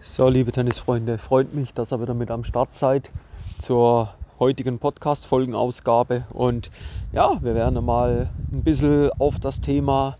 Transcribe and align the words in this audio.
So, 0.00 0.28
liebe 0.28 0.52
Tennisfreunde, 0.52 1.18
freut 1.18 1.54
mich, 1.54 1.74
dass 1.74 1.92
ihr 1.92 2.00
wieder 2.00 2.14
mit 2.14 2.30
am 2.30 2.44
Start 2.44 2.72
seid 2.72 3.10
zur 3.58 4.14
heutigen 4.38 4.78
Podcast-Folgenausgabe. 4.78 6.24
Und 6.32 6.70
ja, 7.10 7.36
wir 7.42 7.56
werden 7.56 7.84
mal 7.84 8.30
ein 8.52 8.62
bisschen 8.62 9.10
auf 9.18 9.40
das 9.40 9.60
Thema 9.60 10.16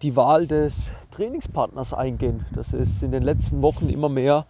die 0.00 0.16
Wahl 0.16 0.46
des 0.46 0.92
Trainingspartners 1.10 1.92
eingehen. 1.92 2.46
Das 2.54 2.72
ist 2.72 3.02
in 3.02 3.12
den 3.12 3.22
letzten 3.22 3.60
Wochen 3.60 3.90
immer 3.90 4.08
mehr 4.08 4.46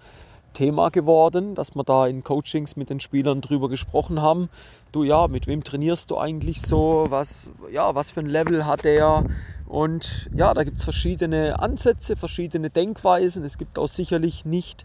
Thema 0.53 0.91
geworden, 0.91 1.57
dass 1.57 1.75
wir 1.75 1.83
da 1.83 2.07
in 2.07 2.23
Coachings 2.23 2.77
mit 2.77 2.89
den 2.89 3.01
Spielern 3.01 3.41
drüber 3.41 3.69
gesprochen 3.69 4.23
haben. 4.23 4.49
Du 4.93 5.03
ja, 5.03 5.27
mit 5.27 5.49
wem 5.49 5.65
trainierst 5.65 6.09
du 6.13 6.19
eigentlich 6.19 6.63
so? 6.63 7.07
Was, 7.09 7.51
ja, 7.73 7.97
was 7.97 8.13
für 8.13 8.21
ein 8.21 8.27
Level 8.27 8.65
hat 8.65 8.85
er? 8.85 9.25
Und 9.73 10.29
ja, 10.37 10.53
da 10.53 10.65
gibt 10.65 10.77
es 10.77 10.85
verschiedene 10.85 11.59
Ansätze, 11.59 12.15
verschiedene 12.15 12.69
Denkweisen. 12.69 13.43
Es 13.43 13.57
gibt 13.57 13.79
auch 13.79 13.89
sicherlich 13.89 14.45
nicht 14.45 14.85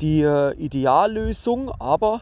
die 0.00 0.22
äh, 0.22 0.56
Ideallösung, 0.56 1.70
aber 1.78 2.20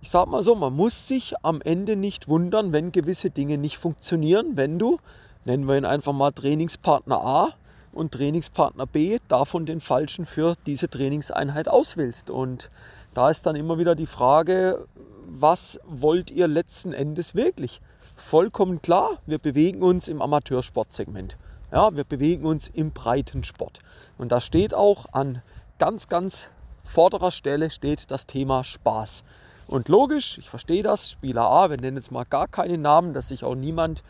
ich 0.00 0.08
sag 0.08 0.26
mal 0.26 0.40
so, 0.40 0.54
man 0.54 0.72
muss 0.72 1.06
sich 1.06 1.34
am 1.42 1.60
Ende 1.60 1.96
nicht 1.96 2.28
wundern, 2.28 2.72
wenn 2.72 2.92
gewisse 2.92 3.28
Dinge 3.28 3.58
nicht 3.58 3.76
funktionieren, 3.76 4.56
wenn 4.56 4.78
du, 4.78 4.98
nennen 5.44 5.68
wir 5.68 5.76
ihn 5.76 5.84
einfach 5.84 6.14
mal 6.14 6.32
Trainingspartner 6.32 7.22
A 7.22 7.48
und 7.92 8.12
Trainingspartner 8.12 8.86
B 8.86 9.18
davon 9.28 9.66
den 9.66 9.82
falschen 9.82 10.24
für 10.24 10.54
diese 10.64 10.88
Trainingseinheit 10.88 11.68
auswählst. 11.68 12.30
Und 12.30 12.70
da 13.12 13.28
ist 13.28 13.44
dann 13.44 13.54
immer 13.54 13.78
wieder 13.78 13.94
die 13.94 14.06
Frage, 14.06 14.86
was 15.26 15.78
wollt 15.84 16.30
ihr 16.30 16.48
letzten 16.48 16.94
Endes 16.94 17.34
wirklich? 17.34 17.82
Vollkommen 18.16 18.82
klar, 18.82 19.18
wir 19.26 19.38
bewegen 19.38 19.82
uns 19.82 20.08
im 20.08 20.22
Amateursportsegment. 20.22 21.38
Ja, 21.72 21.94
wir 21.94 22.04
bewegen 22.04 22.44
uns 22.44 22.68
im 22.68 22.92
Breitensport. 22.92 23.80
Und 24.16 24.30
da 24.30 24.40
steht 24.40 24.74
auch 24.74 25.06
an 25.12 25.42
ganz, 25.78 26.08
ganz 26.08 26.50
vorderer 26.84 27.30
Stelle 27.30 27.70
steht 27.70 28.10
das 28.10 28.26
Thema 28.26 28.62
Spaß. 28.62 29.24
Und 29.66 29.88
logisch, 29.88 30.38
ich 30.38 30.50
verstehe 30.50 30.82
das, 30.82 31.10
Spieler 31.10 31.42
A, 31.42 31.70
wir 31.70 31.78
nennen 31.78 31.96
jetzt 31.96 32.12
mal 32.12 32.24
gar 32.24 32.46
keinen 32.46 32.82
Namen, 32.82 33.14
dass 33.14 33.28
sich 33.28 33.44
auch 33.44 33.54
niemand 33.54 34.02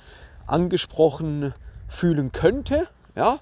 angesprochen 0.46 1.54
fühlen 1.88 2.32
könnte. 2.32 2.88
Ja, 3.14 3.38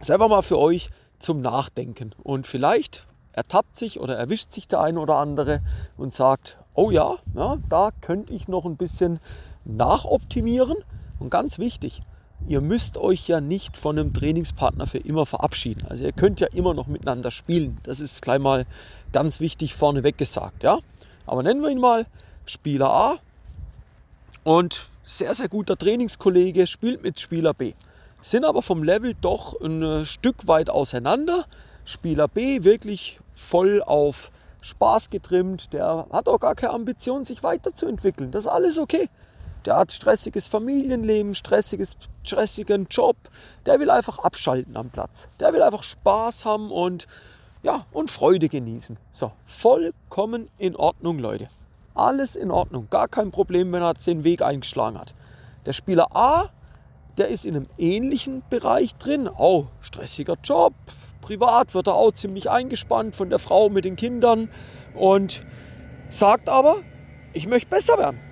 ist 0.00 0.10
einfach 0.10 0.28
mal 0.28 0.42
für 0.42 0.58
euch 0.58 0.90
zum 1.18 1.40
Nachdenken. 1.40 2.14
Und 2.22 2.46
vielleicht 2.46 3.06
ertappt 3.32 3.76
sich 3.76 4.00
oder 4.00 4.16
erwischt 4.16 4.52
sich 4.52 4.68
der 4.68 4.80
eine 4.80 5.00
oder 5.00 5.16
andere 5.16 5.60
und 5.96 6.12
sagt, 6.12 6.58
oh 6.74 6.90
ja, 6.90 7.16
ja 7.34 7.56
da 7.68 7.90
könnte 8.00 8.32
ich 8.32 8.48
noch 8.48 8.64
ein 8.64 8.76
bisschen 8.76 9.20
nachoptimieren. 9.68 10.76
Und 11.20 11.30
ganz 11.30 11.58
wichtig, 11.58 12.02
ihr 12.46 12.60
müsst 12.60 12.96
euch 12.96 13.28
ja 13.28 13.40
nicht 13.40 13.76
von 13.76 13.98
einem 13.98 14.12
Trainingspartner 14.12 14.86
für 14.86 14.98
immer 14.98 15.26
verabschieden. 15.26 15.86
Also 15.88 16.04
ihr 16.04 16.12
könnt 16.12 16.40
ja 16.40 16.48
immer 16.48 16.74
noch 16.74 16.86
miteinander 16.86 17.30
spielen. 17.30 17.78
Das 17.82 18.00
ist 18.00 18.22
gleich 18.22 18.40
mal 18.40 18.64
ganz 19.12 19.40
wichtig 19.40 19.74
vorneweg 19.74 20.18
gesagt. 20.18 20.62
Ja? 20.62 20.78
Aber 21.26 21.42
nennen 21.42 21.62
wir 21.62 21.70
ihn 21.70 21.80
mal 21.80 22.06
Spieler 22.46 22.90
A 22.90 23.18
und 24.44 24.88
sehr, 25.04 25.34
sehr 25.34 25.48
guter 25.48 25.76
Trainingskollege, 25.76 26.66
spielt 26.66 27.02
mit 27.02 27.20
Spieler 27.20 27.54
B. 27.54 27.72
Sind 28.20 28.44
aber 28.44 28.62
vom 28.62 28.82
Level 28.82 29.14
doch 29.20 29.60
ein 29.60 30.04
Stück 30.04 30.46
weit 30.46 30.70
auseinander. 30.70 31.46
Spieler 31.84 32.28
B 32.28 32.64
wirklich 32.64 33.20
voll 33.34 33.82
auf 33.82 34.30
Spaß 34.60 35.10
getrimmt, 35.10 35.72
der 35.72 36.06
hat 36.10 36.28
auch 36.28 36.40
gar 36.40 36.54
keine 36.54 36.72
Ambition, 36.72 37.24
sich 37.24 37.42
weiterzuentwickeln. 37.42 38.32
Das 38.32 38.44
ist 38.44 38.50
alles 38.50 38.78
okay. 38.78 39.08
Der 39.68 39.76
hat 39.76 39.92
stressiges 39.92 40.46
Familienleben, 40.46 41.34
stressiges, 41.34 41.98
stressigen 42.22 42.86
Job. 42.90 43.18
Der 43.66 43.78
will 43.78 43.90
einfach 43.90 44.18
abschalten 44.18 44.78
am 44.78 44.88
Platz. 44.88 45.28
Der 45.40 45.52
will 45.52 45.60
einfach 45.60 45.82
Spaß 45.82 46.46
haben 46.46 46.70
und, 46.70 47.06
ja, 47.62 47.84
und 47.92 48.10
Freude 48.10 48.48
genießen. 48.48 48.96
So, 49.10 49.30
vollkommen 49.44 50.48
in 50.56 50.74
Ordnung, 50.74 51.18
Leute. 51.18 51.48
Alles 51.94 52.34
in 52.34 52.50
Ordnung. 52.50 52.86
Gar 52.88 53.08
kein 53.08 53.30
Problem, 53.30 53.70
wenn 53.72 53.82
er 53.82 53.92
den 53.92 54.24
Weg 54.24 54.40
eingeschlagen 54.40 54.98
hat. 54.98 55.14
Der 55.66 55.74
Spieler 55.74 56.16
A, 56.16 56.48
der 57.18 57.28
ist 57.28 57.44
in 57.44 57.54
einem 57.54 57.66
ähnlichen 57.76 58.42
Bereich 58.48 58.94
drin. 58.94 59.28
Oh, 59.28 59.66
stressiger 59.82 60.36
Job. 60.42 60.72
Privat 61.20 61.74
wird 61.74 61.88
er 61.88 61.94
auch 61.94 62.12
ziemlich 62.12 62.48
eingespannt 62.48 63.14
von 63.14 63.28
der 63.28 63.38
Frau 63.38 63.68
mit 63.68 63.84
den 63.84 63.96
Kindern 63.96 64.48
und 64.94 65.42
sagt 66.08 66.48
aber, 66.48 66.76
ich 67.34 67.46
möchte 67.46 67.68
besser 67.68 67.98
werden. 67.98 68.27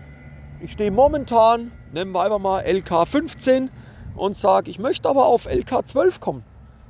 Ich 0.58 0.72
stehe 0.72 0.90
momentan, 0.90 1.70
nehmen 1.92 2.12
wir 2.12 2.22
einfach 2.22 2.38
mal 2.38 2.60
LK 2.60 3.06
15 3.06 3.70
und 4.16 4.36
sage, 4.38 4.70
ich 4.70 4.78
möchte 4.78 5.06
aber 5.06 5.26
auf 5.26 5.44
LK 5.44 5.86
12 5.86 6.18
kommen. 6.18 6.44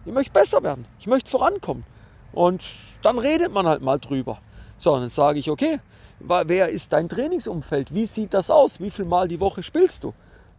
Ich 0.04 0.12
möchte 0.12 0.32
besser 0.32 0.62
werden. 0.62 0.87
Ich 1.00 1.09
möchte 1.09 1.28
vorankommen. 1.28 1.84
Und 2.32 2.62
dann 3.03 3.19
redet 3.19 3.53
man 3.53 3.66
halt 3.66 3.82
mal 3.82 3.99
drüber. 3.99 4.38
So, 4.78 4.97
dann 4.97 5.09
sage 5.09 5.41
ich, 5.41 5.50
okay, 5.50 5.81
wer 6.21 6.69
ist 6.69 6.93
dein 6.93 7.09
Trainingsumfeld? 7.09 7.93
Wie 7.93 8.06
sieht 8.06 8.34
das 8.34 8.53
aus? 8.53 8.78
Wie 8.78 8.91
viel 8.91 9.04
Mal 9.04 9.27
die 9.27 9.41
Woche 9.41 9.65
spielst 9.65 10.04
du? 10.04 10.15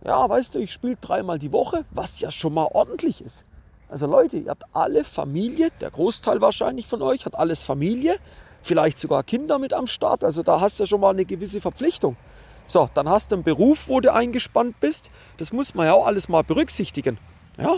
Ja, 0.06 0.28
weißt 0.30 0.56
du, 0.56 0.60
ich 0.60 0.74
spiele 0.74 0.98
dreimal 1.00 1.40
die 1.40 1.54
Woche, 1.54 1.86
was 1.92 2.20
ja 2.20 2.30
schon 2.30 2.54
mal 2.54 2.68
ordentlich 2.74 3.22
ist. 3.24 3.46
Also 3.88 4.06
Leute, 4.06 4.36
ihr 4.36 4.50
habt 4.50 4.64
alle 4.74 5.06
Familie, 5.06 5.70
der 5.80 5.92
Großteil 5.92 6.42
wahrscheinlich 6.42 6.88
von 6.88 7.02
euch 7.02 7.26
hat 7.26 7.40
alles 7.40 7.64
Familie, 7.64 8.18
vielleicht 8.64 9.00
sogar 9.00 9.24
Kinder 9.24 9.60
mit 9.60 9.72
am 9.74 9.88
Start. 9.88 10.26
Also 10.26 10.44
da 10.44 10.60
hast 10.60 10.78
du 10.78 10.84
ja 10.84 10.88
schon 10.88 11.00
mal 11.00 11.12
eine 11.12 11.24
gewisse 11.24 11.62
Verpflichtung. 11.62 12.18
So, 12.68 12.90
dann 12.94 13.08
hast 13.08 13.32
du 13.32 13.36
einen 13.36 13.44
Beruf, 13.44 13.88
wo 13.88 14.02
du 14.02 14.14
eingespannt 14.14 14.80
bist. 14.80 15.10
Das 15.38 15.54
muss 15.54 15.74
man 15.74 15.88
ja 15.88 15.94
auch 15.94 16.06
alles 16.06 16.28
mal 16.28 16.44
berücksichtigen. 16.44 17.18
Ja? 17.58 17.78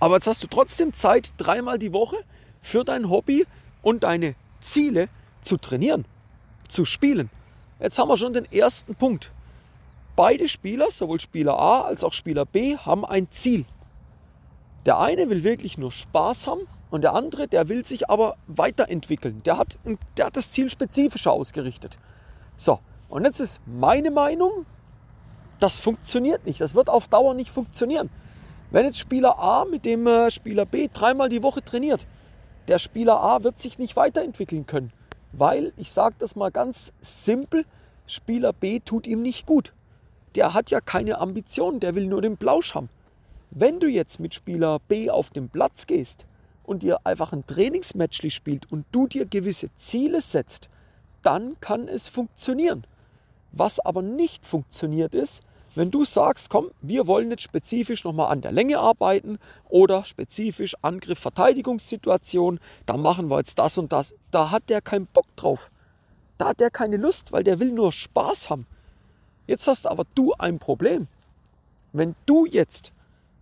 Aber 0.00 0.16
jetzt 0.16 0.26
hast 0.26 0.42
du 0.42 0.48
trotzdem 0.48 0.92
Zeit, 0.92 1.32
dreimal 1.36 1.78
die 1.78 1.92
Woche 1.92 2.16
für 2.60 2.84
dein 2.84 3.08
Hobby 3.08 3.46
und 3.82 4.02
deine 4.02 4.34
Ziele 4.60 5.08
zu 5.40 5.56
trainieren, 5.56 6.04
zu 6.68 6.84
spielen. 6.84 7.30
Jetzt 7.78 7.98
haben 7.98 8.08
wir 8.08 8.16
schon 8.16 8.32
den 8.32 8.50
ersten 8.50 8.94
Punkt. 8.94 9.30
Beide 10.16 10.48
Spieler, 10.48 10.90
sowohl 10.90 11.20
Spieler 11.20 11.58
A 11.58 11.82
als 11.82 12.04
auch 12.04 12.12
Spieler 12.12 12.44
B, 12.44 12.76
haben 12.76 13.04
ein 13.04 13.30
Ziel. 13.30 13.64
Der 14.84 14.98
eine 14.98 15.28
will 15.30 15.44
wirklich 15.44 15.78
nur 15.78 15.92
Spaß 15.92 16.46
haben 16.46 16.62
und 16.90 17.02
der 17.02 17.14
andere, 17.14 17.46
der 17.48 17.68
will 17.68 17.84
sich 17.84 18.10
aber 18.10 18.36
weiterentwickeln. 18.46 19.42
Der 19.44 19.58
hat, 19.58 19.78
der 20.16 20.26
hat 20.26 20.36
das 20.36 20.50
Ziel 20.50 20.68
spezifischer 20.70 21.32
ausgerichtet. 21.32 21.98
So, 22.56 22.80
und 23.10 23.24
jetzt 23.24 23.40
ist 23.40 23.60
meine 23.66 24.10
Meinung, 24.10 24.64
das 25.58 25.78
funktioniert 25.80 26.46
nicht. 26.46 26.60
Das 26.60 26.74
wird 26.74 26.88
auf 26.88 27.08
Dauer 27.08 27.34
nicht 27.34 27.50
funktionieren. 27.50 28.08
Wenn 28.70 28.86
jetzt 28.86 28.98
Spieler 28.98 29.38
A 29.38 29.64
mit 29.64 29.84
dem 29.84 30.06
äh, 30.06 30.30
Spieler 30.30 30.64
B 30.64 30.88
dreimal 30.90 31.28
die 31.28 31.42
Woche 31.42 31.62
trainiert, 31.62 32.06
der 32.68 32.78
Spieler 32.78 33.20
A 33.20 33.42
wird 33.42 33.58
sich 33.58 33.78
nicht 33.78 33.96
weiterentwickeln 33.96 34.64
können. 34.64 34.92
Weil, 35.32 35.72
ich 35.76 35.90
sage 35.90 36.14
das 36.18 36.36
mal 36.36 36.50
ganz 36.50 36.92
simpel, 37.00 37.64
Spieler 38.06 38.52
B 38.52 38.78
tut 38.78 39.08
ihm 39.08 39.22
nicht 39.22 39.44
gut. 39.44 39.72
Der 40.36 40.54
hat 40.54 40.70
ja 40.70 40.80
keine 40.80 41.18
Ambitionen, 41.18 41.80
der 41.80 41.96
will 41.96 42.06
nur 42.06 42.22
den 42.22 42.36
Plausch 42.36 42.74
haben. 42.76 42.88
Wenn 43.50 43.80
du 43.80 43.88
jetzt 43.88 44.20
mit 44.20 44.34
Spieler 44.34 44.78
B 44.86 45.10
auf 45.10 45.30
den 45.30 45.48
Platz 45.48 45.88
gehst 45.88 46.26
und 46.62 46.84
dir 46.84 47.00
einfach 47.04 47.32
ein 47.32 47.44
Trainingsmatch 47.44 48.22
spielt 48.30 48.70
und 48.70 48.86
du 48.92 49.08
dir 49.08 49.26
gewisse 49.26 49.74
Ziele 49.74 50.20
setzt, 50.20 50.68
dann 51.24 51.58
kann 51.60 51.88
es 51.88 52.06
funktionieren. 52.06 52.84
Was 53.52 53.80
aber 53.80 54.02
nicht 54.02 54.46
funktioniert 54.46 55.14
ist, 55.14 55.42
wenn 55.74 55.90
du 55.90 56.04
sagst, 56.04 56.50
komm, 56.50 56.70
wir 56.82 57.06
wollen 57.06 57.30
jetzt 57.30 57.44
spezifisch 57.44 58.04
nochmal 58.04 58.32
an 58.32 58.40
der 58.40 58.50
Länge 58.50 58.78
arbeiten 58.78 59.38
oder 59.68 60.04
spezifisch 60.04 60.74
Angriff-Verteidigungssituation, 60.82 62.58
da 62.86 62.96
machen 62.96 63.30
wir 63.30 63.38
jetzt 63.38 63.58
das 63.58 63.78
und 63.78 63.92
das, 63.92 64.14
da 64.32 64.50
hat 64.50 64.68
der 64.68 64.80
keinen 64.80 65.06
Bock 65.06 65.26
drauf. 65.36 65.70
Da 66.38 66.48
hat 66.48 66.60
der 66.60 66.70
keine 66.70 66.96
Lust, 66.96 67.32
weil 67.32 67.44
der 67.44 67.60
will 67.60 67.70
nur 67.70 67.92
Spaß 67.92 68.50
haben. 68.50 68.66
Jetzt 69.46 69.68
hast 69.68 69.86
aber 69.86 70.04
du 70.14 70.32
ein 70.38 70.58
Problem. 70.58 71.06
Wenn 71.92 72.16
du 72.26 72.46
jetzt 72.46 72.92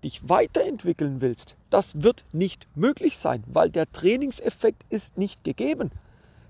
dich 0.04 0.28
weiterentwickeln 0.28 1.20
willst, 1.20 1.56
das 1.70 2.02
wird 2.02 2.24
nicht 2.32 2.66
möglich 2.74 3.18
sein, 3.18 3.42
weil 3.46 3.70
der 3.70 3.90
Trainingseffekt 3.90 4.84
ist 4.90 5.16
nicht 5.16 5.44
gegeben. 5.44 5.90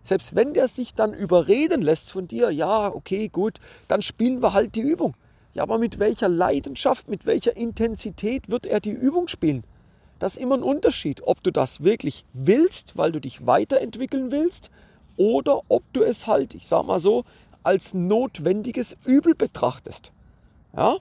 Selbst 0.03 0.35
wenn 0.35 0.55
der 0.55 0.69
sich 0.69 0.95
dann 0.95 1.13
überreden 1.13 1.83
lässt 1.83 2.13
von 2.13 2.29
dir, 2.29 2.51
ja, 2.51 2.93
okay, 2.95 3.29
gut, 3.29 3.59
dann 3.89 4.03
spielen 4.03 4.43
wir 4.43 4.53
halt 4.53 4.75
die 4.75 4.81
Übung. 4.81 5.15
Ja, 5.55 5.63
aber 5.63 5.79
mit 5.79 5.99
welcher 5.99 6.29
Leidenschaft, 6.29 7.09
mit 7.09 7.27
welcher 7.27 7.57
Intensität 7.57 8.49
wird 8.49 8.67
er 8.67 8.81
die 8.81 8.91
Übung 8.91 9.29
spielen? 9.29 9.65
Das 10.19 10.37
ist 10.37 10.43
immer 10.43 10.57
ein 10.57 10.63
Unterschied, 10.63 11.23
ob 11.25 11.43
du 11.43 11.51
das 11.51 11.83
wirklich 11.83 12.25
willst, 12.33 12.97
weil 12.97 13.13
du 13.13 13.21
dich 13.21 13.47
weiterentwickeln 13.47 14.31
willst, 14.31 14.71
oder 15.17 15.63
ob 15.69 15.83
du 15.93 16.03
es 16.03 16.27
halt, 16.27 16.55
ich 16.55 16.67
sag 16.67 16.87
mal 16.87 16.99
so, 16.99 17.25
als 17.65 17.93
notwendiges 17.93 18.97
Übel 19.05 19.35
betrachtest. 19.35 20.13
Ja? 20.75 20.97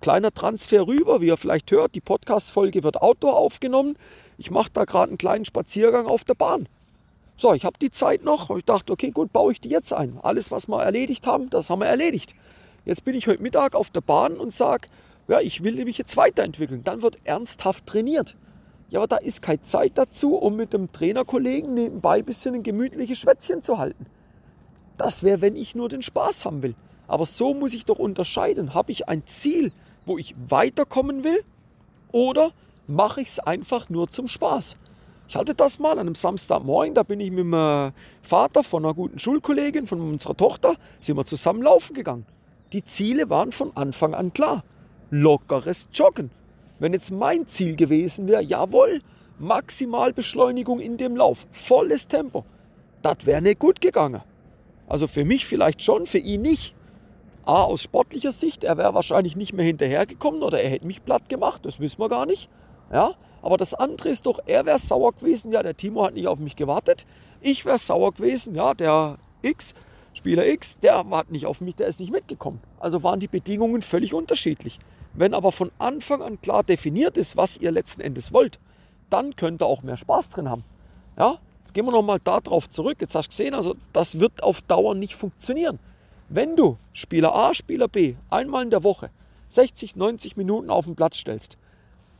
Kleiner 0.00 0.32
Transfer 0.32 0.86
rüber, 0.86 1.20
wie 1.20 1.26
ihr 1.26 1.36
vielleicht 1.36 1.70
hört, 1.70 1.94
die 1.94 2.00
Podcast-Folge 2.00 2.82
wird 2.82 3.02
Outdoor 3.02 3.36
aufgenommen. 3.36 3.96
Ich 4.38 4.50
mache 4.50 4.70
da 4.72 4.86
gerade 4.86 5.10
einen 5.10 5.18
kleinen 5.18 5.44
Spaziergang 5.44 6.06
auf 6.06 6.24
der 6.24 6.34
Bahn. 6.34 6.68
So, 7.40 7.54
ich 7.54 7.64
habe 7.64 7.78
die 7.80 7.90
Zeit 7.90 8.22
noch 8.22 8.50
und 8.50 8.58
ich 8.58 8.64
dachte, 8.66 8.92
okay, 8.92 9.12
gut, 9.12 9.32
baue 9.32 9.52
ich 9.52 9.62
die 9.62 9.70
jetzt 9.70 9.94
ein. 9.94 10.18
Alles, 10.20 10.50
was 10.50 10.68
wir 10.68 10.82
erledigt 10.82 11.26
haben, 11.26 11.48
das 11.48 11.70
haben 11.70 11.78
wir 11.78 11.86
erledigt. 11.86 12.34
Jetzt 12.84 13.02
bin 13.02 13.14
ich 13.14 13.28
heute 13.28 13.42
Mittag 13.42 13.74
auf 13.74 13.88
der 13.88 14.02
Bahn 14.02 14.34
und 14.34 14.52
sage, 14.52 14.88
ja, 15.26 15.40
ich 15.40 15.64
will 15.64 15.82
mich 15.86 15.96
jetzt 15.96 16.18
weiterentwickeln. 16.18 16.84
Dann 16.84 17.00
wird 17.00 17.16
ernsthaft 17.24 17.86
trainiert. 17.86 18.36
Ja, 18.90 18.98
aber 18.98 19.06
da 19.06 19.16
ist 19.16 19.40
keine 19.40 19.62
Zeit 19.62 19.92
dazu, 19.94 20.36
um 20.36 20.54
mit 20.54 20.74
dem 20.74 20.92
Trainerkollegen 20.92 21.72
nebenbei 21.72 22.18
ein 22.18 22.26
bisschen 22.26 22.56
ein 22.56 22.62
gemütliches 22.62 23.20
Schwätzchen 23.20 23.62
zu 23.62 23.78
halten. 23.78 24.04
Das 24.98 25.22
wäre, 25.22 25.40
wenn 25.40 25.56
ich 25.56 25.74
nur 25.74 25.88
den 25.88 26.02
Spaß 26.02 26.44
haben 26.44 26.62
will. 26.62 26.74
Aber 27.06 27.24
so 27.24 27.54
muss 27.54 27.72
ich 27.72 27.86
doch 27.86 27.98
unterscheiden. 27.98 28.74
Habe 28.74 28.92
ich 28.92 29.08
ein 29.08 29.26
Ziel, 29.26 29.72
wo 30.04 30.18
ich 30.18 30.34
weiterkommen 30.50 31.24
will? 31.24 31.42
Oder 32.12 32.52
mache 32.86 33.22
ich 33.22 33.28
es 33.28 33.38
einfach 33.38 33.88
nur 33.88 34.08
zum 34.08 34.28
Spaß? 34.28 34.76
Ich 35.30 35.36
hatte 35.36 35.54
das 35.54 35.78
mal 35.78 35.92
an 35.92 36.00
einem 36.00 36.16
Samstagmorgen, 36.16 36.92
da 36.92 37.04
bin 37.04 37.20
ich 37.20 37.30
mit 37.30 37.38
dem 37.38 37.54
äh, 37.54 37.92
Vater 38.20 38.64
von 38.64 38.84
einer 38.84 38.94
guten 38.94 39.20
Schulkollegin, 39.20 39.86
von 39.86 40.00
unserer 40.00 40.36
Tochter, 40.36 40.74
sind 40.98 41.16
wir 41.16 41.24
zusammen 41.24 41.62
laufen 41.62 41.94
gegangen. 41.94 42.26
Die 42.72 42.82
Ziele 42.82 43.30
waren 43.30 43.52
von 43.52 43.70
Anfang 43.76 44.12
an 44.12 44.32
klar. 44.32 44.64
Lockeres 45.10 45.88
Joggen. 45.92 46.32
Wenn 46.80 46.94
jetzt 46.94 47.12
mein 47.12 47.46
Ziel 47.46 47.76
gewesen 47.76 48.26
wäre, 48.26 48.42
jawohl, 48.42 49.02
Maximalbeschleunigung 49.38 50.80
in 50.80 50.96
dem 50.96 51.16
Lauf, 51.16 51.46
volles 51.52 52.08
Tempo, 52.08 52.44
das 53.00 53.24
wäre 53.24 53.40
nicht 53.40 53.60
gut 53.60 53.80
gegangen. 53.80 54.22
Also 54.88 55.06
für 55.06 55.24
mich 55.24 55.46
vielleicht 55.46 55.80
schon, 55.80 56.06
für 56.06 56.18
ihn 56.18 56.42
nicht. 56.42 56.74
A, 57.44 57.62
aus 57.62 57.84
sportlicher 57.84 58.32
Sicht, 58.32 58.64
er 58.64 58.78
wäre 58.78 58.94
wahrscheinlich 58.94 59.36
nicht 59.36 59.52
mehr 59.52 59.64
hinterhergekommen 59.64 60.42
oder 60.42 60.60
er 60.60 60.70
hätte 60.70 60.88
mich 60.88 61.04
platt 61.04 61.28
gemacht, 61.28 61.64
das 61.66 61.78
wissen 61.78 62.00
wir 62.00 62.08
gar 62.08 62.26
nicht. 62.26 62.50
Ja, 62.92 63.14
aber 63.42 63.56
das 63.56 63.74
andere 63.74 64.08
ist 64.08 64.26
doch, 64.26 64.38
er 64.46 64.66
wäre 64.66 64.78
sauer 64.78 65.12
gewesen, 65.12 65.52
ja, 65.52 65.62
der 65.62 65.76
Timo 65.76 66.04
hat 66.04 66.14
nicht 66.14 66.28
auf 66.28 66.38
mich 66.38 66.56
gewartet. 66.56 67.06
Ich 67.40 67.64
wäre 67.64 67.78
sauer 67.78 68.12
gewesen, 68.12 68.54
ja, 68.54 68.74
der 68.74 69.18
X, 69.42 69.74
Spieler 70.12 70.46
X, 70.46 70.78
der 70.78 71.08
hat 71.08 71.30
nicht 71.30 71.46
auf 71.46 71.60
mich, 71.60 71.76
der 71.76 71.86
ist 71.86 72.00
nicht 72.00 72.12
mitgekommen. 72.12 72.60
Also 72.78 73.02
waren 73.02 73.20
die 73.20 73.28
Bedingungen 73.28 73.82
völlig 73.82 74.12
unterschiedlich. 74.12 74.78
Wenn 75.14 75.34
aber 75.34 75.52
von 75.52 75.70
Anfang 75.78 76.22
an 76.22 76.40
klar 76.40 76.62
definiert 76.62 77.16
ist, 77.16 77.36
was 77.36 77.56
ihr 77.56 77.70
letzten 77.70 78.00
Endes 78.00 78.32
wollt, 78.32 78.58
dann 79.08 79.34
könnt 79.36 79.62
ihr 79.62 79.66
auch 79.66 79.82
mehr 79.82 79.96
Spaß 79.96 80.30
drin 80.30 80.48
haben. 80.48 80.64
Ja, 81.18 81.38
jetzt 81.60 81.74
gehen 81.74 81.84
wir 81.84 81.92
nochmal 81.92 82.20
darauf 82.22 82.68
zurück. 82.68 82.98
Jetzt 83.00 83.14
hast 83.14 83.26
du 83.26 83.30
gesehen, 83.30 83.54
also 83.54 83.74
das 83.92 84.20
wird 84.20 84.42
auf 84.42 84.62
Dauer 84.62 84.94
nicht 84.94 85.14
funktionieren. 85.16 85.78
Wenn 86.28 86.54
du 86.54 86.76
Spieler 86.92 87.34
A, 87.34 87.54
Spieler 87.54 87.88
B 87.88 88.14
einmal 88.28 88.62
in 88.62 88.70
der 88.70 88.84
Woche 88.84 89.10
60, 89.48 89.96
90 89.96 90.36
Minuten 90.36 90.70
auf 90.70 90.84
den 90.84 90.94
Platz 90.94 91.16
stellst, 91.16 91.58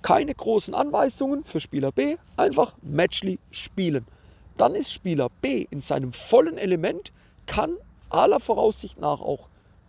keine 0.03 0.35
großen 0.35 0.75
Anweisungen 0.75 1.45
für 1.45 1.61
Spieler 1.61 1.93
B, 1.93 2.17
einfach 2.37 2.75
Matchly 2.83 3.39
spielen. 3.51 4.07
Dann 4.57 4.75
ist 4.75 4.93
Spieler 4.93 5.29
B 5.41 5.67
in 5.71 5.81
seinem 5.81 6.13
vollen 6.13 6.59
Element, 6.59 7.13
kann 7.47 7.77
aller 8.09 8.41
Voraussicht 8.41 8.99
nach 8.99 9.21
auch 9.21 9.49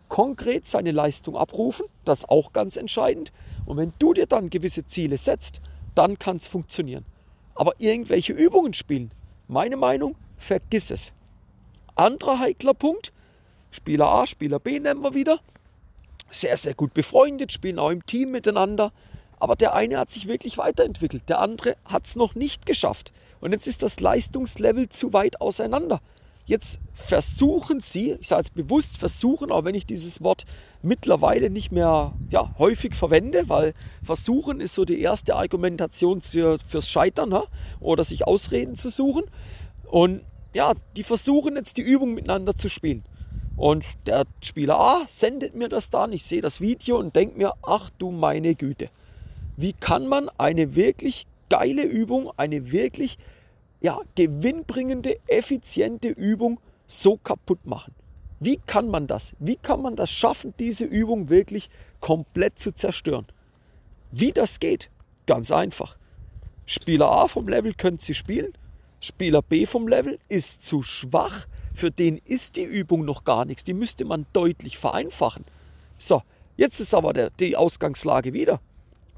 konkret 0.10 0.68
seine 0.68 0.92
Leistung 0.92 1.38
abrufen, 1.38 1.86
das 2.04 2.20
ist 2.20 2.30
auch 2.30 2.52
ganz 2.52 2.76
entscheidend. 2.76 3.32
Und 3.66 3.78
wenn 3.78 3.94
du 4.00 4.14
dir 4.14 4.26
dann 4.26 4.50
gewisse 4.50 4.86
Ziele 4.86 5.18
setzt, 5.18 5.62
dann 5.96 6.20
kann 6.20 6.38
es 6.38 6.48
funktionieren. 6.48 7.06
Aber 7.56 7.74
irgendwelche 7.80 8.34
Übungen 8.34 8.74
spielen, 8.74 9.12
meine 9.48 9.78
Meinung, 9.78 10.16
vergiss 10.38 10.92
es. 10.92 11.14
Anderer 11.96 12.40
heikler 12.40 12.74
Punkt, 12.74 13.14
Spieler 13.70 14.08
A, 14.08 14.28
Spieler 14.28 14.60
B 14.60 14.80
nennen 14.80 15.02
wir 15.02 15.14
wieder, 15.14 15.40
sehr, 16.30 16.58
sehr 16.58 16.74
gut 16.74 16.94
befreundet, 16.94 17.52
spielen 17.52 17.80
auch 17.80 17.92
im 17.92 18.06
Team 18.06 18.32
miteinander. 18.32 18.92
Aber 19.42 19.56
der 19.56 19.74
eine 19.74 19.98
hat 19.98 20.12
sich 20.12 20.28
wirklich 20.28 20.60
weiterentwickelt, 20.60 21.28
der 21.28 21.40
andere 21.40 21.76
hat 21.84 22.06
es 22.06 22.16
noch 22.16 22.36
nicht 22.36 22.68
geschafft. 22.68 23.12
Und 23.40 23.54
jetzt 23.54 23.66
ist 23.66 23.82
das 23.82 24.00
Leistungslevel 24.00 24.88
zu 24.90 25.14
weit 25.14 25.42
auseinander. 25.42 26.00
Jetzt 26.46 26.80
versuchen 26.94 27.80
sie, 27.80 28.18
ich 28.20 28.28
sage 28.28 28.44
jetzt 28.44 28.54
bewusst 28.54 29.00
versuchen, 29.00 29.52
auch 29.52 29.66
wenn 29.66 29.74
ich 29.74 29.88
dieses 29.88 30.22
Wort 30.22 30.46
mittlerweile 30.84 31.50
nicht 31.50 31.72
mehr 31.72 32.14
ja, 32.30 32.54
häufig 32.60 32.94
verwende, 32.94 33.50
weil 33.50 33.74
versuchen 34.04 34.62
ist 34.62 34.76
so 34.76 34.86
die 34.86 35.02
erste 35.02 35.36
Argumentation 35.36 36.22
fürs 36.22 36.88
Scheitern 36.88 37.34
ha? 37.34 37.46
oder 37.80 38.04
sich 38.04 38.28
Ausreden 38.28 38.76
zu 38.76 38.92
suchen. 38.92 39.24
Und 39.88 40.22
ja, 40.54 40.74
die 40.96 41.04
versuchen 41.04 41.56
jetzt 41.56 41.78
die 41.78 41.82
Übung 41.82 42.14
miteinander 42.14 42.56
zu 42.56 42.70
spielen. 42.70 43.04
Und 43.56 43.86
der 44.06 44.26
Spieler 44.44 44.80
A 44.80 45.02
sendet 45.08 45.56
mir 45.56 45.68
das 45.68 45.90
dann, 45.90 46.14
ich 46.14 46.26
sehe 46.26 46.42
das 46.42 46.62
Video 46.62 47.00
und 47.00 47.16
denke 47.16 47.40
mir, 47.40 47.54
ach 47.64 47.90
du 47.98 48.12
meine 48.12 48.54
Güte 48.54 48.90
wie 49.62 49.74
kann 49.74 50.08
man 50.08 50.30
eine 50.38 50.76
wirklich 50.76 51.28
geile 51.50 51.84
Übung, 51.84 52.32
eine 52.38 52.72
wirklich 52.72 53.18
ja, 53.82 54.00
gewinnbringende, 54.16 55.18
effiziente 55.28 56.10
Übung 56.10 56.60
so 56.88 57.18
kaputt 57.18 57.66
machen? 57.66 57.94
Wie 58.40 58.58
kann 58.66 58.88
man 58.88 59.06
das? 59.06 59.36
Wie 59.40 59.56
kann 59.56 59.82
man 59.82 59.96
das 59.96 60.10
schaffen, 60.10 60.54
diese 60.58 60.86
Übung 60.86 61.30
wirklich 61.30 61.70
komplett 62.00 62.58
zu 62.58 62.72
zerstören? 62.72 63.28
Wie 64.12 64.32
das 64.32 64.60
geht? 64.60 64.90
Ganz 65.28 65.52
einfach. 65.52 65.98
Spieler 66.66 67.12
A 67.12 67.28
vom 67.28 67.48
Level 67.48 67.74
könnte 67.74 68.04
sie 68.04 68.16
spielen. 68.16 68.54
Spieler 69.00 69.42
B 69.42 69.66
vom 69.66 69.88
Level 69.88 70.20
ist 70.28 70.66
zu 70.66 70.82
schwach. 70.84 71.48
Für 71.74 71.92
den 71.92 72.18
ist 72.18 72.56
die 72.56 72.64
Übung 72.64 73.06
noch 73.06 73.24
gar 73.24 73.46
nichts. 73.46 73.64
Die 73.64 73.74
müsste 73.74 74.06
man 74.06 74.26
deutlich 74.34 74.78
vereinfachen. 74.78 75.46
So, 75.98 76.24
jetzt 76.58 76.80
ist 76.80 76.94
aber 76.94 77.14
der, 77.14 77.30
die 77.30 77.56
Ausgangslage 77.56 78.34
wieder. 78.34 78.60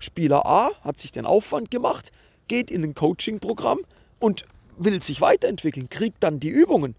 Spieler 0.03 0.45
A 0.45 0.71
hat 0.81 0.97
sich 0.97 1.11
den 1.11 1.25
Aufwand 1.25 1.71
gemacht, 1.71 2.11
geht 2.47 2.69
in 2.69 2.83
ein 2.83 2.94
Coaching-Programm 2.94 3.79
und 4.19 4.45
will 4.77 5.01
sich 5.01 5.21
weiterentwickeln, 5.21 5.89
kriegt 5.89 6.23
dann 6.23 6.39
die 6.39 6.50
Übungen, 6.50 6.95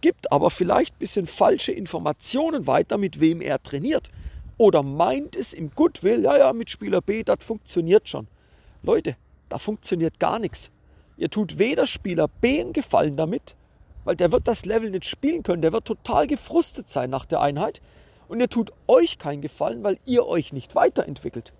gibt 0.00 0.30
aber 0.30 0.50
vielleicht 0.50 0.94
ein 0.94 0.98
bisschen 0.98 1.26
falsche 1.26 1.72
Informationen 1.72 2.66
weiter, 2.66 2.98
mit 2.98 3.20
wem 3.20 3.40
er 3.40 3.62
trainiert. 3.62 4.10
Oder 4.58 4.82
meint 4.82 5.34
es 5.34 5.52
im 5.52 5.70
Goodwill, 5.70 6.22
ja, 6.22 6.36
ja, 6.36 6.52
mit 6.52 6.70
Spieler 6.70 7.00
B, 7.00 7.24
das 7.24 7.38
funktioniert 7.40 8.08
schon. 8.08 8.28
Leute, 8.82 9.16
da 9.48 9.58
funktioniert 9.58 10.20
gar 10.20 10.38
nichts. 10.38 10.70
Ihr 11.16 11.30
tut 11.30 11.58
weder 11.58 11.86
Spieler 11.86 12.28
B 12.28 12.60
einen 12.60 12.72
Gefallen 12.72 13.16
damit, 13.16 13.56
weil 14.04 14.16
der 14.16 14.30
wird 14.32 14.46
das 14.46 14.66
Level 14.66 14.90
nicht 14.90 15.06
spielen 15.06 15.42
können, 15.42 15.62
der 15.62 15.72
wird 15.72 15.86
total 15.86 16.26
gefrustet 16.26 16.88
sein 16.88 17.10
nach 17.10 17.24
der 17.24 17.40
Einheit. 17.40 17.80
Und 18.28 18.40
ihr 18.40 18.48
tut 18.48 18.72
euch 18.86 19.18
keinen 19.18 19.42
Gefallen, 19.42 19.82
weil 19.82 19.98
ihr 20.04 20.26
euch 20.26 20.52
nicht 20.52 20.74
weiterentwickelt 20.74 21.52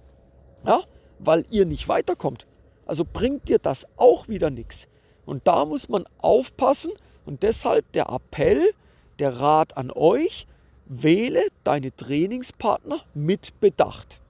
ja, 0.66 0.80
weil 1.18 1.44
ihr 1.50 1.66
nicht 1.66 1.88
weiterkommt. 1.88 2.46
Also 2.86 3.04
bringt 3.10 3.48
dir 3.48 3.58
das 3.58 3.86
auch 3.96 4.28
wieder 4.28 4.50
nichts. 4.50 4.88
Und 5.26 5.46
da 5.46 5.64
muss 5.64 5.88
man 5.88 6.04
aufpassen 6.18 6.92
und 7.24 7.42
deshalb 7.42 7.90
der 7.92 8.08
Appell, 8.08 8.74
der 9.18 9.40
Rat 9.40 9.76
an 9.76 9.90
euch, 9.90 10.46
wähle 10.86 11.42
deine 11.64 11.94
Trainingspartner 11.94 13.00
mit 13.14 13.58
Bedacht. 13.60 14.20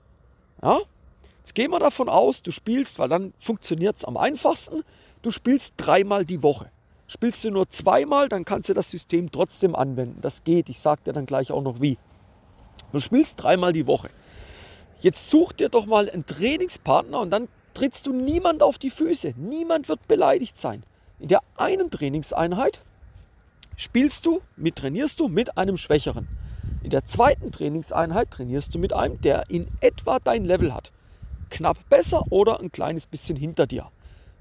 Ja? 0.63 0.79
Jetzt 1.39 1.55
gehen 1.55 1.73
wir 1.73 1.81
davon 1.81 2.09
aus, 2.09 2.43
du 2.43 2.51
spielst, 2.51 2.99
weil 2.99 3.09
dann 3.09 3.35
funktioniert 3.39 3.97
es 3.97 4.05
am 4.05 4.17
einfachsten, 4.17 4.83
du 5.23 5.31
spielst 5.31 5.75
dreimal 5.77 6.25
die 6.25 6.43
Woche. 6.43 6.71
Spielst 7.07 7.45
du 7.45 7.51
nur 7.51 7.69
zweimal, 7.69 8.29
dann 8.29 8.45
kannst 8.45 8.69
du 8.71 8.75
das 8.75 8.89
System 8.89 9.31
trotzdem 9.31 9.75
anwenden. 9.75 10.21
Das 10.23 10.43
geht, 10.45 10.71
ich 10.71 10.81
sage 10.81 11.03
dir 11.05 11.13
dann 11.13 11.27
gleich 11.27 11.53
auch 11.53 11.63
noch 11.63 11.81
wie. 11.81 11.99
Du 12.93 13.01
spielst 13.01 13.43
dreimal 13.43 13.73
die 13.73 13.87
Woche. 13.87 14.09
Jetzt 15.05 15.29
such 15.29 15.53
dir 15.53 15.69
doch 15.69 15.85
mal 15.85 16.09
einen 16.09 16.25
Trainingspartner 16.25 17.21
und 17.21 17.29
dann 17.29 17.49
trittst 17.75 18.07
du 18.07 18.15
niemand 18.15 18.63
auf 18.63 18.79
die 18.79 18.89
Füße. 18.89 19.35
Niemand 19.37 19.87
wird 19.91 20.09
beleidigt 20.09 20.57
sein. 20.57 20.83
In 21.19 21.29
der 21.29 21.41
einen 21.59 21.91
Trainingseinheit 21.91 22.81
spielst 23.77 24.25
du, 24.25 24.41
mit 24.57 24.77
trainierst 24.77 25.21
du 25.21 25.29
mit 25.29 25.59
einem 25.59 25.77
Schwächeren. 25.77 26.27
In 26.83 26.89
der 26.89 27.05
zweiten 27.05 27.53
Trainingseinheit 27.53 28.31
trainierst 28.31 28.75
du 28.75 28.79
mit 28.79 28.95
einem, 28.95 29.21
der 29.21 29.51
in 29.51 29.69
etwa 29.83 30.21
dein 30.21 30.47
Level 30.47 30.73
hat. 30.73 30.91
Knapp 31.51 31.77
besser 31.91 32.25
oder 32.31 32.61
ein 32.61 32.73
kleines 32.73 33.07
bisschen 33.07 33.37
hinter 33.37 33.67
dir. 33.67 33.91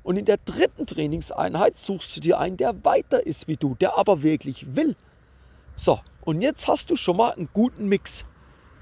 Und 0.01 0.15
in 0.15 0.23
der 0.23 0.37
dritten 0.37 0.87
Trainingseinheit 0.87 1.75
suchst 1.75 2.15
du 2.15 2.21
dir 2.21 2.39
einen, 2.39 2.55
der 2.55 2.85
weiter 2.85 3.27
ist 3.27 3.49
wie 3.49 3.57
du, 3.57 3.75
der 3.75 3.97
aber 3.97 4.23
wirklich 4.23 4.77
will. 4.77 4.95
So, 5.75 5.99
und 6.21 6.41
jetzt 6.41 6.69
hast 6.69 6.89
du 6.89 6.95
schon 6.95 7.17
mal 7.17 7.33
einen 7.33 7.49
guten 7.51 7.89
Mix. 7.89 8.23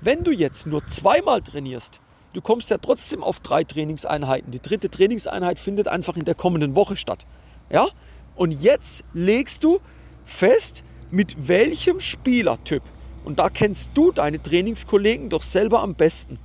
Wenn 0.04 0.24
du 0.24 0.32
jetzt 0.32 0.66
nur 0.66 0.88
zweimal 0.88 1.44
trainierst, 1.44 2.02
du 2.34 2.42
kommst 2.42 2.72
ja 2.72 2.80
trotzdem 2.80 3.22
auf 3.22 3.40
drei 3.40 3.64
Trainingseinheiten. 3.64 4.52
Die 4.52 4.60
dritte 4.60 4.90
Trainingseinheit 4.90 5.60
findet 5.60 5.88
einfach 5.88 6.18
in 6.18 6.26
der 6.26 6.34
kommenden 6.34 6.76
Woche 6.76 6.96
statt. 6.96 7.28
Ja? 7.70 7.88
Und 8.36 8.52
jetzt 8.52 9.04
legst 9.14 9.64
du 9.64 9.80
fest, 10.26 10.84
mit 11.12 11.48
welchem 11.48 12.00
Spielertyp, 12.00 12.82
und 13.26 13.38
da 13.38 13.50
kennst 13.50 13.92
du 13.94 14.12
deine 14.12 14.42
Trainingskollegen 14.42 15.30
doch 15.30 15.44
selber 15.44 15.84
am 15.84 15.94
besten, 15.94 16.40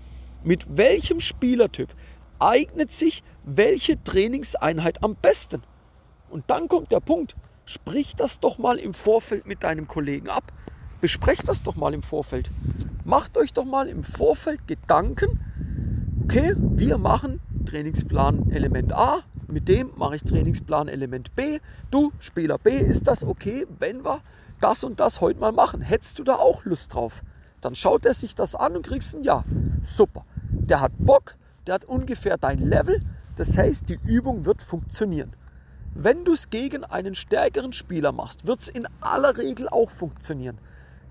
mit 0.45 0.67
welchem 0.77 1.21
Spielertyp 1.21 1.89
eignet 2.39 2.93
sich 2.93 3.23
welche 3.43 4.03
Trainingseinheit 4.05 5.03
am 5.03 5.15
besten? 5.15 5.63
Und 6.29 6.45
dann 6.49 6.69
kommt 6.69 6.93
der 6.93 7.01
Punkt, 7.01 7.37
sprich 7.65 8.17
das 8.17 8.39
doch 8.39 8.59
mal 8.59 8.77
im 8.77 8.93
Vorfeld 8.93 9.47
mit 9.47 9.63
deinem 9.63 9.89
Kollegen 9.89 10.29
ab. 10.29 10.53
Besprecht 11.01 11.49
das 11.49 11.63
doch 11.63 11.77
mal 11.77 11.95
im 11.95 12.03
Vorfeld. 12.03 12.51
Macht 13.05 13.37
euch 13.37 13.53
doch 13.53 13.65
mal 13.65 13.89
im 13.89 14.03
Vorfeld 14.03 14.67
Gedanken, 14.67 15.39
okay, 16.25 16.55
wir 16.57 16.99
machen 16.99 17.41
Trainingsplan 17.67 18.51
Element 18.51 18.93
A, 18.93 19.21
mit 19.49 19.69
dem 19.69 19.93
mache 19.97 20.17
ich 20.17 20.25
Trainingsplan 20.25 20.89
Element 20.89 21.35
B. 21.37 21.61
Du, 21.91 22.13
Spieler 22.19 22.59
B, 22.59 22.71
ist 22.71 23.07
das 23.07 23.23
okay, 23.23 23.67
wenn 23.79 24.05
wir 24.05 24.21
das 24.61 24.85
und 24.85 24.99
das 24.99 25.21
heute 25.21 25.39
mal 25.39 25.53
machen? 25.53 25.83
Hättest 25.83 26.19
du 26.19 26.25
da 26.25 26.35
auch 26.35 26.65
Lust 26.65 26.95
drauf? 26.95 27.23
Dann 27.61 27.75
schaut 27.75 28.07
er 28.07 28.15
sich 28.15 28.35
das 28.35 28.55
an 28.55 28.77
und 28.77 28.87
kriegst 28.87 29.15
ein 29.15 29.23
Ja. 29.23 29.45
Super. 29.83 30.25
Der 30.51 30.81
hat 30.81 30.93
Bock, 30.99 31.37
der 31.67 31.75
hat 31.75 31.85
ungefähr 31.85 32.39
dein 32.39 32.59
Level, 32.59 33.03
Das 33.37 33.59
heißt, 33.59 33.91
die 33.91 33.99
Übung 34.07 34.47
wird 34.47 34.63
funktionieren. 34.63 35.35
Wenn 35.95 36.25
du 36.25 36.33
es 36.33 36.49
gegen 36.49 36.85
einen 36.85 37.15
stärkeren 37.15 37.75
Spieler 37.75 38.13
machst, 38.13 38.47
wird 38.47 38.61
es 38.61 38.69
in 38.69 38.89
aller 39.01 39.37
Regel 39.37 39.69
auch 39.69 39.91
funktionieren. 39.91 40.59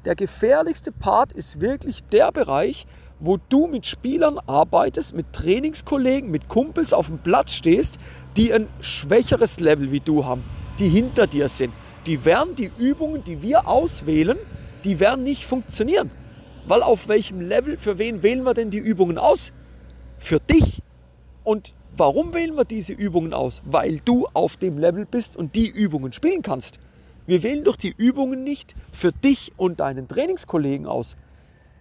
Der 0.05 0.15
gefährlichste 0.15 0.91
Part 0.91 1.31
ist 1.31 1.61
wirklich 1.61 2.03
der 2.03 2.31
Bereich, 2.31 2.85
wo 3.19 3.37
du 3.37 3.65
mit 3.65 3.87
Spielern 3.87 4.37
arbeitest, 4.37 5.15
mit 5.15 5.33
Trainingskollegen, 5.33 6.29
mit 6.29 6.47
Kumpels 6.47 6.93
auf 6.93 7.07
dem 7.07 7.17
Platz 7.17 7.53
stehst, 7.53 7.97
die 8.37 8.53
ein 8.53 8.67
schwächeres 8.81 9.59
Level 9.59 9.91
wie 9.91 10.01
du 10.01 10.23
haben, 10.23 10.43
die 10.77 10.89
hinter 10.89 11.25
dir 11.25 11.49
sind. 11.49 11.73
Die 12.05 12.23
werden 12.23 12.53
die 12.53 12.69
Übungen, 12.77 13.23
die 13.23 13.41
wir 13.41 13.67
auswählen, 13.67 14.37
die 14.83 14.99
werden 14.99 15.23
nicht 15.23 15.43
funktionieren. 15.43 16.11
Weil 16.67 16.83
auf 16.83 17.07
welchem 17.07 17.41
Level, 17.41 17.75
für 17.75 17.97
wen 17.97 18.21
wählen 18.21 18.43
wir 18.43 18.53
denn 18.53 18.69
die 18.69 18.77
Übungen 18.77 19.17
aus? 19.17 19.53
Für 20.19 20.39
dich. 20.39 20.83
Und 21.43 21.73
warum 21.97 22.35
wählen 22.35 22.55
wir 22.55 22.65
diese 22.65 22.93
Übungen 22.93 23.33
aus? 23.33 23.63
Weil 23.65 24.01
du 24.05 24.27
auf 24.33 24.57
dem 24.57 24.77
Level 24.77 25.07
bist 25.07 25.35
und 25.35 25.55
die 25.55 25.67
Übungen 25.67 26.13
spielen 26.13 26.43
kannst. 26.43 26.79
Wir 27.25 27.43
wählen 27.43 27.63
doch 27.63 27.75
die 27.75 27.93
Übungen 27.97 28.43
nicht 28.43 28.75
für 28.91 29.11
dich 29.11 29.53
und 29.57 29.79
deinen 29.79 30.07
Trainingskollegen 30.07 30.85
aus. 30.85 31.15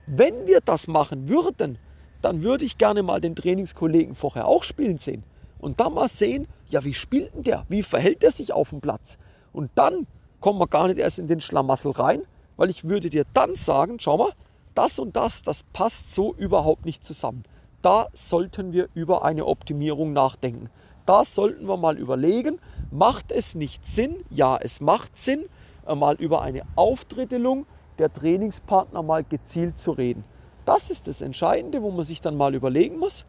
Wenn 0.07 0.47
wir 0.47 0.61
das 0.61 0.87
machen 0.87 1.29
würden, 1.29 1.79
dann 2.23 2.43
würde 2.43 2.65
ich 2.65 2.79
gerne 2.79 3.03
mal 3.03 3.21
den 3.21 3.37
Trainingskollegen 3.37 4.15
vorher 4.15 4.47
auch 4.47 4.63
spielen 4.63 4.99
sehen. 4.99 5.25
Und 5.59 5.81
dann 5.81 5.95
mal 5.95 6.09
sehen, 6.09 6.47
ja, 6.71 6.85
wie 6.85 6.95
spielt 6.95 7.35
denn 7.35 7.43
der? 7.43 7.65
Wie 7.69 7.83
verhält 7.83 8.25
er 8.25 8.31
sich 8.31 8.53
auf 8.53 8.71
dem 8.71 8.81
Platz? 8.81 9.19
Und 9.53 9.71
dann 9.75 10.07
kommen 10.41 10.59
wir 10.59 10.67
gar 10.67 10.89
nicht 10.89 10.99
erst 10.99 11.19
in 11.19 11.27
den 11.27 11.41
Schlamassel 11.41 11.93
rein, 11.93 12.23
weil 12.57 12.71
ich 12.71 12.85
würde 12.85 13.11
dir 13.11 13.25
dann 13.33 13.55
sagen, 13.55 13.99
schau 13.99 14.19
mal, 14.19 14.33
das 14.75 14.99
und 14.99 15.17
das, 15.17 15.43
das 15.43 15.63
passt 15.73 16.15
so 16.15 16.35
überhaupt 16.35 16.85
nicht 16.85 17.05
zusammen. 17.05 17.45
Da 17.83 18.09
sollten 18.13 18.73
wir 18.73 18.89
über 18.95 19.25
eine 19.25 19.47
Optimierung 19.47 20.13
nachdenken. 20.13 20.71
Da 21.07 21.25
sollten 21.25 21.67
wir 21.67 21.77
mal 21.77 21.99
überlegen, 21.99 22.59
macht 22.91 23.31
es 23.31 23.55
nicht 23.55 23.87
Sinn? 23.87 24.25
Ja, 24.31 24.57
es 24.57 24.81
macht 24.81 25.19
Sinn, 25.19 25.47
mal 25.87 26.15
über 26.15 26.43
eine 26.43 26.63
Aufdrittelung 26.77 27.67
der 27.99 28.13
Trainingspartner 28.13 29.03
mal 29.03 29.23
gezielt 29.23 29.79
zu 29.79 29.93
reden. 29.93 30.25
Das 30.65 30.91
ist 30.91 31.07
das 31.09 31.21
Entscheidende, 31.21 31.83
wo 31.83 31.91
man 31.91 32.05
sich 32.05 32.21
dann 32.21 32.37
mal 32.37 32.55
überlegen 32.55 32.99
muss. 32.99 33.27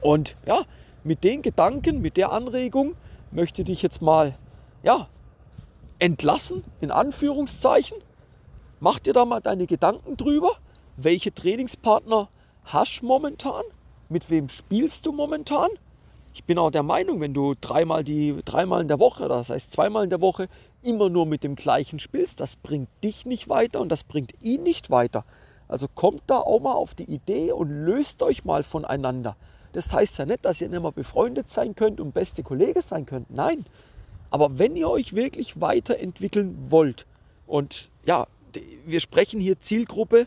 Und 0.00 0.36
ja, 0.46 0.64
mit 1.02 1.24
den 1.24 1.42
Gedanken, 1.42 2.00
mit 2.00 2.16
der 2.16 2.32
Anregung 2.32 2.94
möchte 3.32 3.62
ich 3.62 3.66
dich 3.66 3.82
jetzt 3.82 4.00
mal 4.00 4.36
ja, 4.82 5.08
entlassen, 5.98 6.64
in 6.80 6.90
Anführungszeichen. 6.90 7.98
Mach 8.78 8.98
dir 8.98 9.12
da 9.12 9.24
mal 9.24 9.40
deine 9.40 9.66
Gedanken 9.66 10.16
drüber. 10.16 10.52
Welche 10.96 11.34
Trainingspartner 11.34 12.28
hast 12.64 13.00
du 13.00 13.06
momentan? 13.06 13.64
Mit 14.08 14.30
wem 14.30 14.48
spielst 14.48 15.06
du 15.06 15.12
momentan? 15.12 15.70
Ich 16.32 16.44
bin 16.44 16.58
auch 16.58 16.70
der 16.70 16.82
Meinung, 16.84 17.20
wenn 17.20 17.34
du 17.34 17.54
dreimal, 17.60 18.04
die, 18.04 18.36
dreimal 18.44 18.82
in 18.82 18.88
der 18.88 19.00
Woche, 19.00 19.28
das 19.28 19.50
heißt 19.50 19.72
zweimal 19.72 20.04
in 20.04 20.10
der 20.10 20.20
Woche, 20.20 20.48
immer 20.82 21.10
nur 21.10 21.26
mit 21.26 21.42
dem 21.42 21.56
gleichen 21.56 21.98
spielst, 21.98 22.40
das 22.40 22.56
bringt 22.56 22.88
dich 23.02 23.26
nicht 23.26 23.48
weiter 23.48 23.80
und 23.80 23.88
das 23.88 24.04
bringt 24.04 24.32
ihn 24.40 24.62
nicht 24.62 24.90
weiter. 24.90 25.24
Also 25.66 25.86
kommt 25.88 26.22
da 26.26 26.38
auch 26.38 26.60
mal 26.60 26.72
auf 26.72 26.94
die 26.94 27.04
Idee 27.04 27.52
und 27.52 27.70
löst 27.70 28.22
euch 28.22 28.44
mal 28.44 28.62
voneinander. 28.62 29.36
Das 29.72 29.92
heißt 29.92 30.18
ja 30.18 30.26
nicht, 30.26 30.44
dass 30.44 30.60
ihr 30.60 30.68
nicht 30.68 30.82
mehr 30.82 30.92
befreundet 30.92 31.48
sein 31.48 31.74
könnt 31.74 32.00
und 32.00 32.12
beste 32.12 32.42
Kollegen 32.42 32.80
sein 32.80 33.06
könnt. 33.06 33.30
Nein. 33.30 33.64
Aber 34.30 34.58
wenn 34.58 34.76
ihr 34.76 34.88
euch 34.88 35.14
wirklich 35.14 35.60
weiterentwickeln 35.60 36.56
wollt 36.70 37.06
und 37.46 37.90
ja, 38.04 38.26
wir 38.84 39.00
sprechen 39.00 39.40
hier 39.40 39.60
Zielgruppe 39.60 40.26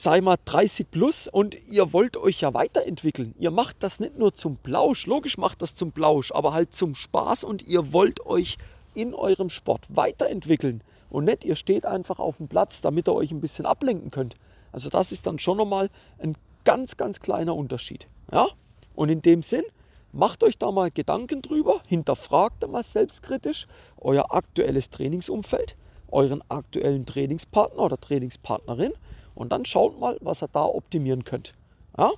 sag 0.00 0.16
ich 0.16 0.22
mal, 0.22 0.36
30 0.44 0.90
plus 0.90 1.26
und 1.26 1.56
ihr 1.68 1.92
wollt 1.92 2.16
euch 2.16 2.40
ja 2.40 2.54
weiterentwickeln. 2.54 3.34
Ihr 3.38 3.50
macht 3.50 3.82
das 3.82 3.98
nicht 3.98 4.16
nur 4.16 4.32
zum 4.32 4.56
Plausch, 4.56 5.06
logisch 5.06 5.38
macht 5.38 5.60
das 5.60 5.74
zum 5.74 5.90
Plausch, 5.90 6.30
aber 6.30 6.52
halt 6.52 6.72
zum 6.72 6.94
Spaß 6.94 7.42
und 7.42 7.66
ihr 7.66 7.92
wollt 7.92 8.24
euch 8.24 8.58
in 8.94 9.12
eurem 9.12 9.50
Sport 9.50 9.86
weiterentwickeln. 9.88 10.82
Und 11.10 11.24
nicht, 11.24 11.44
ihr 11.44 11.56
steht 11.56 11.84
einfach 11.84 12.20
auf 12.20 12.36
dem 12.36 12.46
Platz, 12.46 12.80
damit 12.80 13.08
ihr 13.08 13.14
euch 13.14 13.32
ein 13.32 13.40
bisschen 13.40 13.66
ablenken 13.66 14.12
könnt. 14.12 14.36
Also 14.70 14.88
das 14.88 15.10
ist 15.10 15.26
dann 15.26 15.40
schon 15.40 15.56
nochmal 15.56 15.90
ein 16.18 16.36
ganz, 16.64 16.96
ganz 16.96 17.18
kleiner 17.18 17.56
Unterschied. 17.56 18.06
Ja? 18.30 18.46
Und 18.94 19.08
in 19.08 19.22
dem 19.22 19.42
Sinn, 19.42 19.64
macht 20.12 20.44
euch 20.44 20.58
da 20.58 20.70
mal 20.70 20.92
Gedanken 20.92 21.42
drüber, 21.42 21.80
hinterfragt 21.88 22.66
mal 22.68 22.82
selbstkritisch 22.82 23.66
euer 24.00 24.32
aktuelles 24.32 24.90
Trainingsumfeld, 24.90 25.76
euren 26.10 26.42
aktuellen 26.48 27.04
Trainingspartner 27.04 27.82
oder 27.82 28.00
Trainingspartnerin 28.00 28.92
und 29.38 29.50
dann 29.50 29.64
schaut 29.64 30.00
mal, 30.00 30.18
was 30.20 30.42
ihr 30.42 30.48
da 30.48 30.64
optimieren 30.64 31.22
könnt. 31.22 31.54
Ja? 31.96 32.10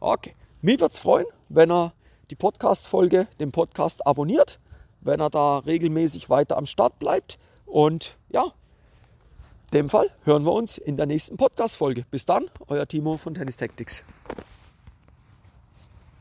Okay. 0.00 0.34
Mir 0.60 0.78
würde 0.78 0.92
es 0.92 0.98
freuen, 0.98 1.24
wenn 1.48 1.72
er 1.72 1.94
die 2.30 2.34
Podcast-Folge, 2.34 3.26
den 3.40 3.52
Podcast 3.52 4.06
abonniert, 4.06 4.60
wenn 5.00 5.20
er 5.20 5.30
da 5.30 5.58
regelmäßig 5.58 6.28
weiter 6.28 6.58
am 6.58 6.66
Start 6.66 6.98
bleibt. 6.98 7.38
Und 7.64 8.18
ja, 8.28 8.44
in 8.44 9.78
dem 9.78 9.88
Fall 9.88 10.10
hören 10.24 10.44
wir 10.44 10.52
uns 10.52 10.76
in 10.76 10.98
der 10.98 11.06
nächsten 11.06 11.38
Podcast-Folge. 11.38 12.04
Bis 12.10 12.26
dann, 12.26 12.50
euer 12.68 12.86
Timo 12.86 13.16
von 13.16 13.32
Tennis 13.32 13.56
Tactics. 13.56 14.04